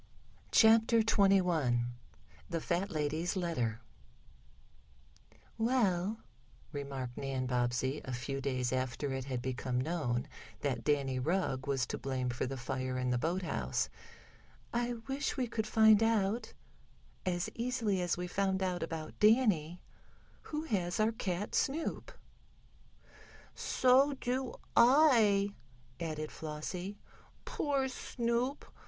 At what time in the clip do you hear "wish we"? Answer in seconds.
15.07-15.45